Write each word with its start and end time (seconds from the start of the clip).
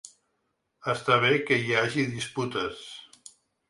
Està 0.93 1.19
bé 1.25 1.31
que 1.51 1.61
hi 1.67 1.79
hagi 1.85 2.09
disputes. 2.19 2.85